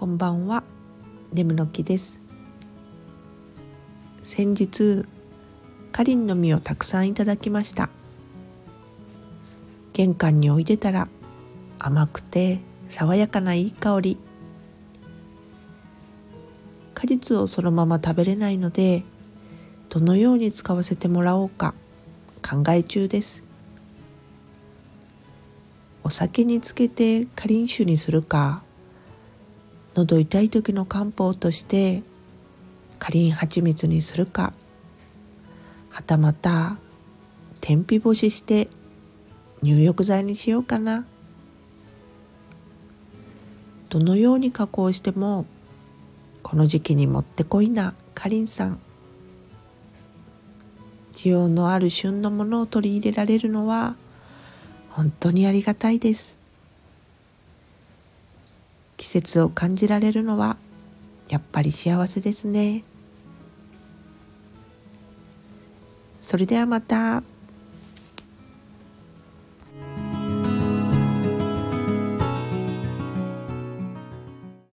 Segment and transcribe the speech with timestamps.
[0.00, 0.64] こんばんは。
[1.30, 2.18] ネムの木です。
[4.22, 5.04] 先日
[5.92, 7.90] かりんの実をたくさんいただきました。
[9.92, 11.08] 玄関に置いてたら
[11.78, 14.16] 甘くて爽やかないい香り。
[16.94, 19.02] 果実をそのまま食べれないので
[19.90, 21.74] どのように使わせてもらおうか
[22.40, 23.44] 考え中です。
[26.02, 28.62] お酒につけてかりん酒にするか
[30.00, 32.02] 喉痛い時の漢方として
[32.98, 34.54] かりん蜂蜜にするか
[35.90, 36.78] はたまた
[37.60, 38.68] 天日干しして
[39.62, 41.04] 入浴剤にしようかな。
[43.90, 45.44] どのように加工しても
[46.42, 48.80] この時期にもってこいなかりんさん。
[51.12, 53.96] 需要のある旬のものを取り入れられるのは
[54.88, 56.39] 本当にありがたいです。
[59.00, 60.58] 季節を感じられるのは
[61.30, 62.84] やっぱり幸せですね
[66.20, 67.22] それではまた。